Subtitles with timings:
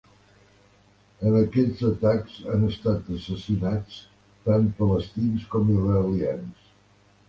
[1.31, 4.01] En aquests atacs han estat assassinats
[4.51, 6.71] tant palestins com israelians.